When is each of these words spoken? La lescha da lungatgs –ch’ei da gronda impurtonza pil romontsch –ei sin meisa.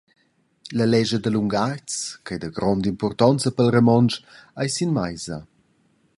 La 0.79 0.85
lescha 0.91 1.19
da 1.23 1.29
lungatgs 1.35 1.95
–ch’ei 2.13 2.39
da 2.41 2.49
gronda 2.55 2.87
impurtonza 2.93 3.49
pil 3.55 3.69
romontsch 3.75 4.17
–ei 4.59 4.69
sin 4.75 4.91
meisa. 4.97 5.37